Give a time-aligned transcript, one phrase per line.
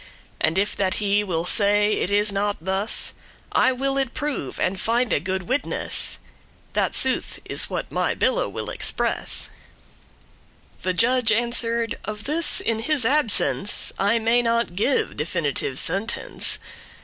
[0.39, 3.13] And if that he will say it is not thus,
[3.51, 6.17] I will it prove, and finde good witness,
[6.73, 9.51] That sooth is what my bille will express."
[10.81, 16.57] The judge answer'd, "Of this, in his absence, I may not give definitive sentence.